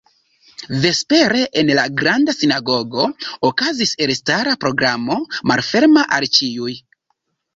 Vespere 0.85 1.41
en 1.61 1.67
la 1.79 1.83
Granda 1.99 2.33
Sinagogo 2.37 3.05
okazis 3.51 3.93
elstara 4.07 4.57
programo 4.65 5.19
malferma 5.53 6.07
al 6.17 6.29
ĉiuj. 6.39 6.75